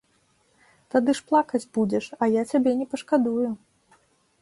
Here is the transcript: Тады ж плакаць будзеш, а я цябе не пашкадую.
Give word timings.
Тады 0.95 1.15
ж 1.19 1.27
плакаць 1.27 1.63
будзеш, 1.79 2.09
а 2.21 2.31
я 2.39 2.49
цябе 2.55 2.71
не 2.83 2.91
пашкадую. 2.95 3.49